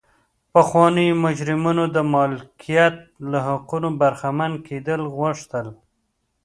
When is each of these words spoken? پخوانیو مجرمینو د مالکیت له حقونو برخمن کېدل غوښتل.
پخوانیو 0.53 1.19
مجرمینو 1.25 1.83
د 1.95 1.97
مالکیت 2.13 2.95
له 3.31 3.39
حقونو 3.47 3.89
برخمن 4.01 4.51
کېدل 4.67 5.01
غوښتل. 5.17 5.67